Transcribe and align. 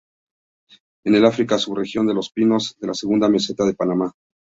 En 1.05 1.13
el 1.13 1.23
África 1.27 1.59
sub-región 1.59 2.07
de 2.07 2.15
los 2.15 2.31
pinos 2.31 2.75
de 2.79 2.87
la 2.87 2.95
segunda 2.95 3.29
meseta 3.29 3.65
de 3.65 3.75
Paraná. 3.75 4.11